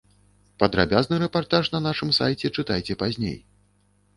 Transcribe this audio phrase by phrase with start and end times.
[0.61, 3.37] Падрабязны рэпартаж на нашым сайце чытайце пазней.